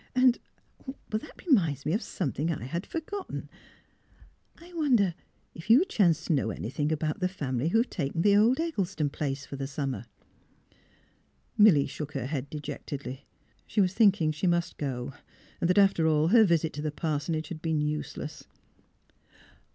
[0.15, 0.39] ''And—
[1.11, 3.49] that reminds me of something I had forgotten:
[4.57, 5.13] I wonder
[5.53, 9.11] if you chance to know anything about the family who have taken the old Eggleston
[9.11, 10.07] place for the summer?"
[11.55, 13.27] Milly shook her head dejectedly.
[13.67, 15.13] She was thinking she must go;
[15.59, 18.45] and that, after all, her visit to the parsonage had been useless.